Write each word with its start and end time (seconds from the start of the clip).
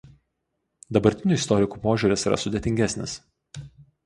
Dabartinių 0.97 1.37
istorikų 1.39 1.83
požiūris 1.85 2.25
yra 2.31 2.41
sudėtingesnis. 2.45 3.15